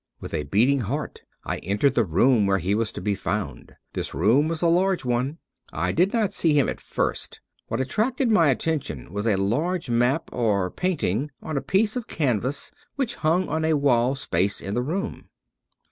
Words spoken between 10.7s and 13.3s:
painting on a piece of canvas which